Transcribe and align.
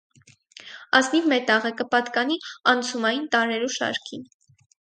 Ազնիւ 0.99 1.27
մետաղ 1.33 1.69
է, 1.71 1.73
կը 1.81 1.87
պատկանի 1.93 2.39
անցումային 2.75 3.31
տարրերու 3.37 3.73
շարքին։ 3.79 4.29